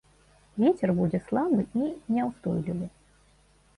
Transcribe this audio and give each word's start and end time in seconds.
Вецер 0.61 0.93
будзе 1.01 1.19
слабы 1.27 1.61
і 1.81 1.93
няўстойлівы. 2.17 2.85